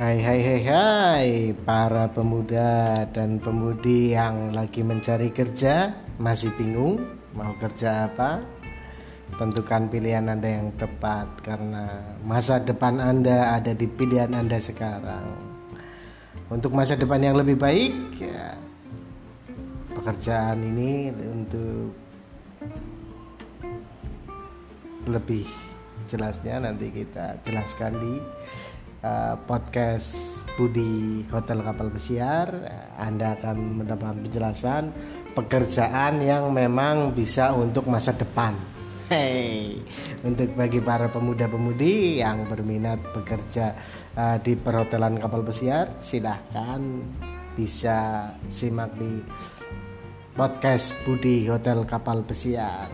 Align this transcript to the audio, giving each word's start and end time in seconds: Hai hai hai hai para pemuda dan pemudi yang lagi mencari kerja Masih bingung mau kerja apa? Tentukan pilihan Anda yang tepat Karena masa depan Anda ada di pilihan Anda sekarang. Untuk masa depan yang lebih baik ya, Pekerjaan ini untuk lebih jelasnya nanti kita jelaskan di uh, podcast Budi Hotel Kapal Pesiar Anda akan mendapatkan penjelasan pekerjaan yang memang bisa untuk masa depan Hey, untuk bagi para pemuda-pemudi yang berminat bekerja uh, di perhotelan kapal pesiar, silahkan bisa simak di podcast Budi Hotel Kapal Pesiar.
Hai 0.00 0.16
hai 0.24 0.40
hai 0.40 0.62
hai 0.64 1.28
para 1.60 2.08
pemuda 2.08 3.04
dan 3.12 3.36
pemudi 3.36 4.16
yang 4.16 4.48
lagi 4.48 4.80
mencari 4.80 5.28
kerja 5.28 5.92
Masih 6.16 6.48
bingung 6.56 7.04
mau 7.36 7.52
kerja 7.60 8.08
apa? 8.08 8.40
Tentukan 9.36 9.92
pilihan 9.92 10.24
Anda 10.24 10.56
yang 10.56 10.72
tepat 10.80 11.44
Karena 11.44 12.00
masa 12.24 12.64
depan 12.64 12.96
Anda 12.96 13.60
ada 13.60 13.76
di 13.76 13.84
pilihan 13.84 14.32
Anda 14.32 14.56
sekarang. 14.56 15.36
Untuk 16.48 16.72
masa 16.72 16.96
depan 16.96 17.20
yang 17.20 17.36
lebih 17.36 17.60
baik 17.60 17.92
ya, 18.24 18.56
Pekerjaan 19.92 20.64
ini 20.64 21.12
untuk 21.12 21.92
lebih 25.12 25.44
jelasnya 26.08 26.56
nanti 26.56 26.88
kita 26.88 27.36
jelaskan 27.44 28.00
di 28.00 28.14
uh, 29.04 29.34
podcast 29.44 30.42
Budi 30.56 31.24
Hotel 31.32 31.60
Kapal 31.64 31.88
Pesiar 31.92 32.48
Anda 32.96 33.36
akan 33.36 33.84
mendapatkan 33.84 34.20
penjelasan 34.24 34.92
pekerjaan 35.32 36.20
yang 36.20 36.52
memang 36.52 37.16
bisa 37.16 37.52
untuk 37.56 37.88
masa 37.88 38.12
depan 38.12 38.56
Hey, 39.10 39.82
untuk 40.22 40.54
bagi 40.54 40.78
para 40.78 41.10
pemuda-pemudi 41.10 42.22
yang 42.22 42.46
berminat 42.46 43.02
bekerja 43.10 43.74
uh, 44.14 44.38
di 44.38 44.54
perhotelan 44.54 45.18
kapal 45.18 45.42
pesiar, 45.42 45.98
silahkan 45.98 46.78
bisa 47.58 48.30
simak 48.46 48.94
di 48.94 49.18
podcast 50.30 50.94
Budi 51.02 51.42
Hotel 51.50 51.82
Kapal 51.90 52.22
Pesiar. 52.22 52.86